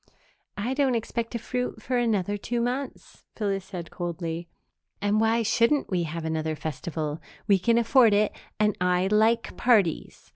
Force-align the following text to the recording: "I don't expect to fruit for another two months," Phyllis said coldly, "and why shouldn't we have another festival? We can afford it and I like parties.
"I 0.57 0.73
don't 0.73 0.95
expect 0.95 1.29
to 1.33 1.37
fruit 1.37 1.79
for 1.79 1.95
another 1.95 2.35
two 2.35 2.59
months," 2.59 3.23
Phyllis 3.35 3.65
said 3.65 3.91
coldly, 3.91 4.49
"and 4.99 5.21
why 5.21 5.43
shouldn't 5.43 5.91
we 5.91 6.05
have 6.05 6.25
another 6.25 6.55
festival? 6.55 7.21
We 7.47 7.59
can 7.59 7.77
afford 7.77 8.15
it 8.15 8.31
and 8.59 8.75
I 8.81 9.05
like 9.11 9.55
parties. 9.57 10.29